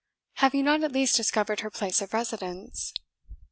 Have 0.37 0.55
you 0.55 0.63
not 0.63 0.81
at 0.83 0.93
least 0.93 1.15
discovered 1.15 1.59
her 1.59 1.69
place 1.69 2.01
of 2.01 2.11
residence?" 2.11 2.91